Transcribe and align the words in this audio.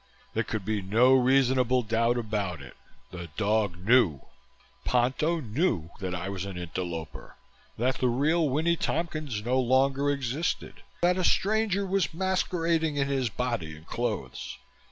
There 0.33 0.43
could 0.43 0.65
be 0.65 0.81
no 0.81 1.13
reasonable 1.13 1.83
doubt 1.83 2.17
about 2.17 2.59
it 2.59 2.75
the 3.11 3.29
dog 3.37 3.77
knew! 3.85 4.21
Ponto 4.83 5.39
knew 5.39 5.91
that 5.99 6.15
I 6.15 6.27
was 6.27 6.43
an 6.43 6.57
interloper, 6.57 7.35
that 7.77 7.97
the 7.99 8.07
real 8.09 8.49
Winnie 8.49 8.75
Tompkins 8.77 9.45
no 9.45 9.59
longer 9.59 10.09
existed, 10.09 10.81
that 11.01 11.19
a 11.19 11.23
stranger 11.23 11.85
was 11.85 12.15
masquerading 12.15 12.95
in 12.95 13.07
his 13.07 13.29
body 13.29 13.75
and 13.77 13.85
clothes. 13.85 14.57